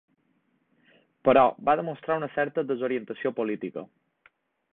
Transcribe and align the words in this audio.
Però 1.29 1.43
va 1.69 1.75
demostrar 1.81 2.17
una 2.23 2.31
certa 2.39 2.65
desorientació 2.73 3.37
política. 3.43 3.87